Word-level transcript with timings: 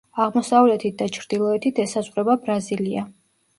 აღმოსავლეთით 0.23 0.95
და 1.01 1.09
ჩრდილოეთით 1.19 1.83
ესაზღვრება 1.85 2.39
ბრაზილია. 2.49 3.07